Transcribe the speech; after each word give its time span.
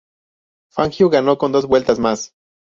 Fangio 0.71 1.09
ganó 1.11 1.37
con 1.37 1.51
dos 1.51 1.67
vueltas 1.67 1.99
más. 1.99 2.33